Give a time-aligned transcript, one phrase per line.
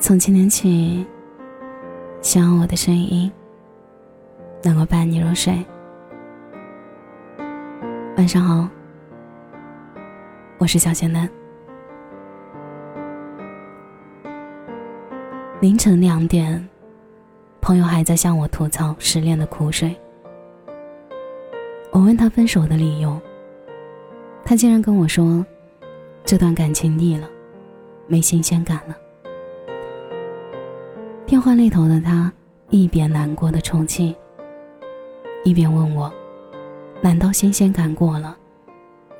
[0.00, 1.04] 从今天起，
[2.20, 3.30] 希望我的声音
[4.62, 5.52] 能够伴你入睡。
[8.16, 8.68] 晚上好，
[10.56, 11.28] 我是小仙男。
[15.60, 16.66] 凌晨两点，
[17.60, 19.94] 朋友还在向我吐槽失恋的苦水。
[21.90, 23.20] 我问他分手的理由，
[24.44, 25.44] 他竟然跟我说，
[26.24, 27.28] 这段感情腻了，
[28.06, 28.96] 没新鲜感了。
[31.28, 32.32] 电话那头的他
[32.70, 34.16] 一边难过的抽泣，
[35.44, 36.10] 一边问我
[37.02, 38.34] ：“难道新鲜感过了，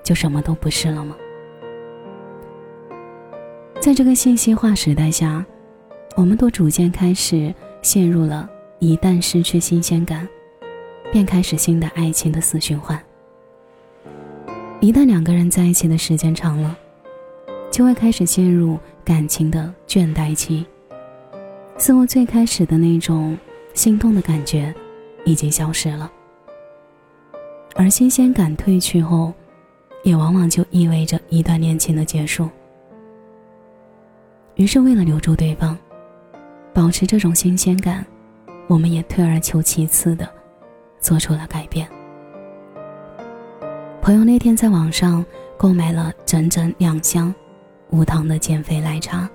[0.03, 1.15] 就什么都不是了吗？”
[3.79, 5.45] 在这个信息化时代下，
[6.17, 8.49] 我们都逐渐开始陷入了
[8.79, 10.27] 一旦失去新鲜感，
[11.13, 12.99] 便开始新的爱情的死循环。
[14.81, 16.75] 一旦两个人在一起的时间长了，
[17.71, 20.65] 就会开始陷入感情的倦怠期。
[21.79, 23.39] 似乎最开始的那种
[23.73, 24.75] 心动的感觉
[25.25, 26.11] 已经消失了，
[27.77, 29.33] 而新鲜感褪去后，
[30.03, 32.51] 也往往就意味着一段恋情的结束。
[34.57, 35.79] 于是，为了留住对方，
[36.75, 38.05] 保持这种新鲜感，
[38.67, 40.29] 我们也退而求其次的
[40.99, 41.89] 做出了改变。
[44.03, 45.25] 朋友那天在网上
[45.57, 47.33] 购买了整整两箱
[47.91, 49.31] 无糖的减肥奶茶。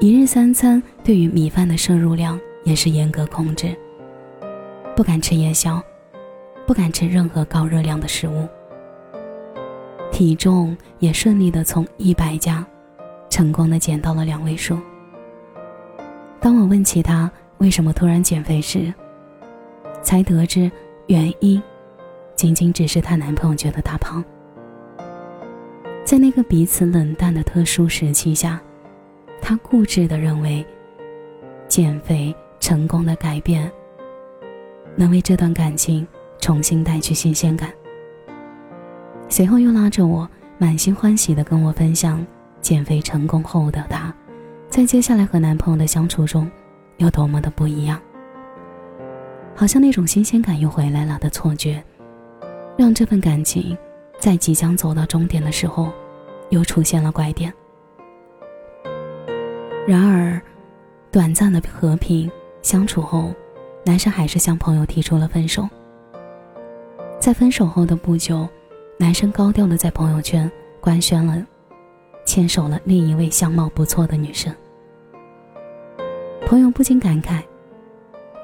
[0.00, 3.76] 一日三餐对于米饭的摄入量也是严格控制，
[4.94, 5.82] 不敢吃夜宵，
[6.68, 8.48] 不敢吃任何高热量的食物。
[10.12, 12.64] 体重也顺利的从一百加，
[13.28, 14.78] 成功的减到了两位数。
[16.38, 18.94] 当我问起她为什么突然减肥时，
[20.00, 20.70] 才得知
[21.08, 21.60] 原因，
[22.36, 24.24] 仅仅只是她男朋友觉得她胖。
[26.04, 28.62] 在那个彼此冷淡的特殊时期下。
[29.48, 30.62] 他固执的认为，
[31.68, 33.72] 减肥成功的改变，
[34.94, 36.06] 能为这段感情
[36.38, 37.72] 重新带去新鲜感。
[39.30, 40.28] 随后又拉着我，
[40.58, 42.22] 满心欢喜的跟我分享
[42.60, 44.14] 减肥成功后的他，
[44.68, 46.46] 在接下来和男朋友的相处中，
[46.98, 47.98] 有多么的不一样。
[49.56, 51.82] 好像那种新鲜感又回来了的错觉，
[52.76, 53.74] 让这份感情，
[54.18, 55.90] 在即将走到终点的时候，
[56.50, 57.50] 又出现了拐点。
[59.88, 60.38] 然而，
[61.10, 63.32] 短暂的和平相处后，
[63.86, 65.66] 男生还是向朋友提出了分手。
[67.18, 68.46] 在分手后的不久，
[68.98, 71.42] 男生高调的在朋友圈官宣了，
[72.26, 74.54] 牵手了另一位相貌不错的女生。
[76.46, 77.42] 朋友不禁感慨：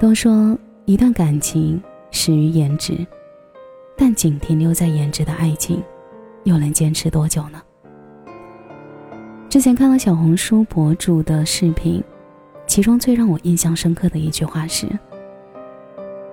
[0.00, 1.78] 都说一段感情
[2.10, 3.06] 始于颜值，
[3.98, 5.84] 但仅停留在颜值的爱情，
[6.44, 7.60] 又能坚持多久呢？
[9.54, 12.02] 之前看了小红书博主的视频，
[12.66, 14.84] 其中最让我印象深刻的一句话是：“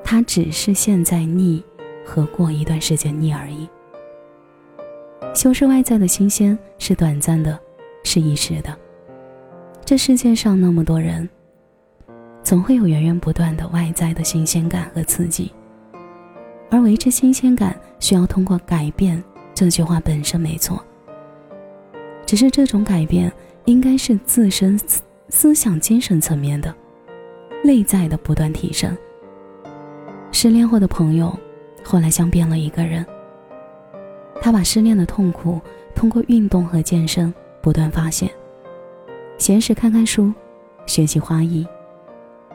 [0.03, 1.63] 他只是现在腻，
[2.03, 3.69] 和过一段时间腻而已。
[5.35, 7.59] 修饰外在的新鲜是短暂的，
[8.03, 8.75] 是一时的。
[9.85, 11.29] 这世界上那么多人，
[12.41, 15.53] 总会有源源不断的外在的新鲜感和刺激，
[16.71, 20.83] 而维持新鲜感需要通过改变。”这句话本身没错。
[22.31, 23.29] 只是这种改变
[23.65, 26.73] 应该是自身思思想、精神层面的、
[27.61, 28.97] 内在的不断提升。
[30.31, 31.37] 失恋后的朋友，
[31.83, 33.05] 后来像变了一个人。
[34.41, 35.59] 他把失恋的痛苦
[35.93, 38.31] 通过运动和健身不断发现，
[39.37, 40.33] 闲时看看书，
[40.85, 41.67] 学习花艺，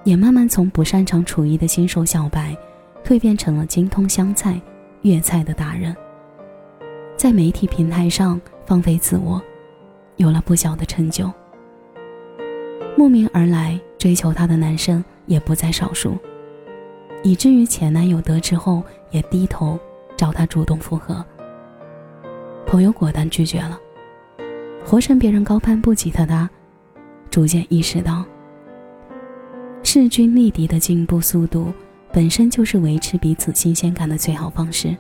[0.04, 2.56] 也慢慢从不擅长厨艺的新手小白，
[3.04, 4.59] 蜕变成了精通湘菜、
[5.03, 5.94] 粤菜的达人。
[7.15, 9.38] 在媒体平台上放飞自我。
[10.16, 11.31] 有了不小的成就，
[12.97, 16.16] 慕名而来追求她的男生也不在少数，
[17.22, 19.78] 以至于前男友得知后也低头
[20.16, 21.24] 找她主动复合。
[22.66, 23.78] 朋友果断拒绝了，
[24.84, 26.48] 活成别人高攀不起的他，
[27.30, 28.24] 逐渐意识到，
[29.83, 31.72] 势均力敌的进步速度
[32.12, 34.97] 本身就是维持彼此新鲜感的最好方式。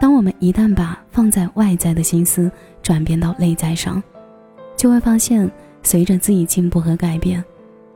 [0.00, 2.50] 当我们一旦把放在外在的心思
[2.82, 4.02] 转变到内在上，
[4.76, 5.50] 就会发现，
[5.82, 7.42] 随着自己进步和改变，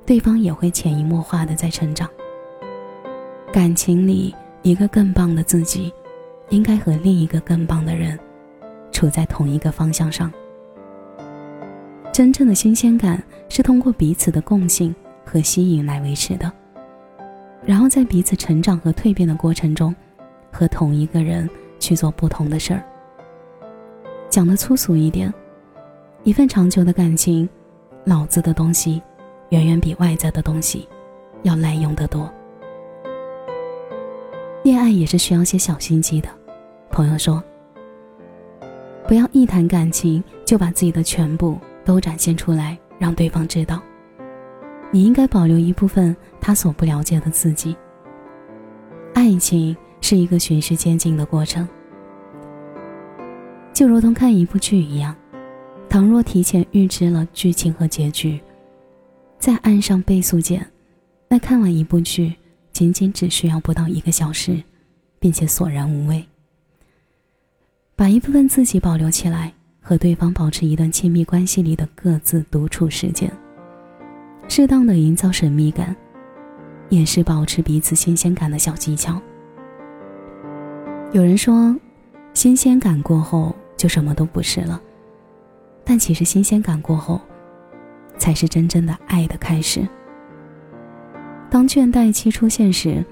[0.06, 2.08] 对方也会潜移默化的在成长。
[3.52, 5.92] 感情里，一个更棒的自己，
[6.50, 8.18] 应该和另一个更棒的人，
[8.92, 10.32] 处在同一个方向上。
[12.12, 14.94] 真正的新鲜感是通过彼此的共性
[15.24, 16.50] 和吸引来维持的，
[17.64, 19.94] 然后在彼此成长和蜕变的过程中，
[20.50, 21.48] 和同一个人。
[21.78, 22.82] 去做不同的事儿。
[24.28, 25.32] 讲的粗俗一点，
[26.22, 27.48] 一份长久的感情，
[28.04, 29.02] 脑子的东西，
[29.50, 30.88] 远远比外在的东西
[31.42, 32.30] 要耐用得多。
[34.62, 36.28] 恋爱也是需要些小心机的。
[36.90, 37.42] 朋友说
[39.08, 43.80] ：“不要一谈感情就把自己的全部都展现出来，让对方知道。
[44.90, 47.76] 你应该保留一部分他所不了解的自己。
[49.14, 51.68] 爱情是一个循序渐进的过程，
[53.72, 55.14] 就如同看一部剧一样。”
[55.90, 58.38] 倘若提前预知了剧情和结局，
[59.38, 60.70] 再按上倍速键，
[61.28, 62.34] 那看完一部剧
[62.72, 64.62] 仅仅只需要不到一个小时，
[65.18, 66.22] 并且索然无味。
[67.96, 69.50] 把一部分自己保留起来，
[69.80, 73.32] 和对方保持一段亲密关系里的各自独处时间，
[74.46, 75.96] 适当的营造神秘感，
[76.90, 79.18] 也是保持彼此新鲜感的小技巧。
[81.10, 81.74] 有人说，
[82.34, 84.78] 新鲜感过后就什么都不是了。
[85.82, 87.18] 但其实新鲜感过后，
[88.18, 89.88] 才是真正的爱的开始。
[91.48, 93.02] 当倦怠期出现时，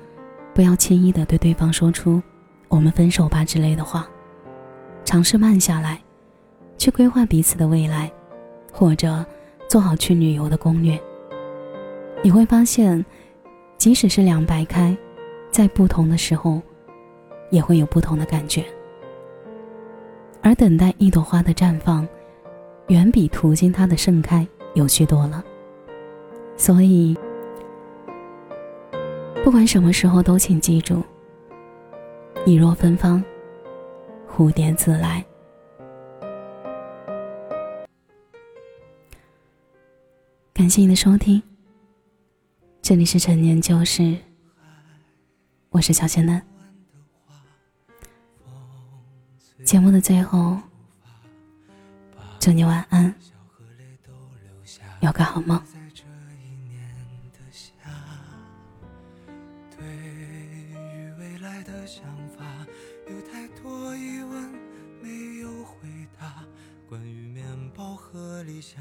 [0.52, 2.22] 不要轻易的对对方说出
[2.68, 4.06] “我们分手吧”之类的话，
[5.02, 5.98] 尝试慢下来，
[6.76, 8.12] 去规划彼此的未来，
[8.70, 9.24] 或者
[9.70, 11.00] 做好去旅游的攻略。
[12.22, 13.02] 你会发现，
[13.78, 14.94] 即使是两白开，
[15.50, 16.60] 在不同的时候，
[17.50, 18.64] 也会有不同的感觉。
[20.42, 22.06] 而等待一朵花的绽放。
[22.88, 25.44] 远比途经它的盛开有趣多了。
[26.56, 27.18] 所以，
[29.42, 31.02] 不管什么时候，都请记住：
[32.44, 33.20] 你若芬芳，
[34.30, 35.24] 蝴蝶自来。
[40.54, 41.42] 感谢你的收听，
[42.80, 44.16] 这里是陈年旧事，
[45.70, 46.40] 我是小仙嫩。
[49.64, 50.58] 节目的最后。
[52.38, 53.12] 祝你晚安，
[55.00, 55.60] 有个好梦。
[59.76, 62.44] 对于未来的想法，
[63.08, 64.54] 有太多疑问
[65.02, 65.88] 没有回
[66.20, 66.44] 答。
[66.88, 67.44] 关于面
[67.74, 68.80] 包和理想，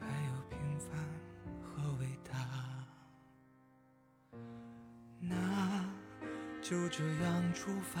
[0.00, 0.98] 还有平凡
[1.62, 2.34] 和伟大。
[5.20, 5.84] 那
[6.60, 8.00] 就这样出发，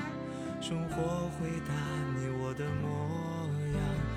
[0.61, 1.73] 生活回答
[2.15, 4.10] 你我的模样。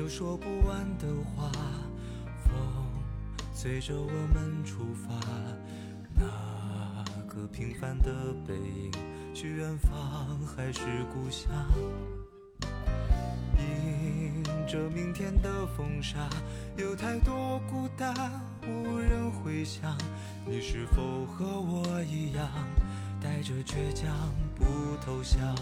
[0.00, 1.52] 有说不完的话，
[2.42, 2.54] 风
[3.52, 5.14] 随着我们出发，
[6.14, 8.90] 那个平凡的背影，
[9.34, 10.80] 去远方还是
[11.12, 11.52] 故乡？
[13.58, 16.30] 迎着明天的风沙，
[16.78, 18.14] 有太多孤单
[18.66, 19.94] 无人回响。
[20.46, 22.48] 你是否和我一样，
[23.22, 24.10] 带着倔强
[24.56, 24.64] 不
[25.04, 25.54] 投降？